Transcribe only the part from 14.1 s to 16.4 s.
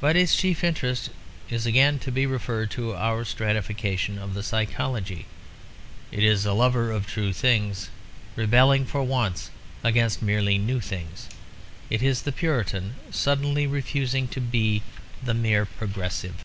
to be the mere Progressive.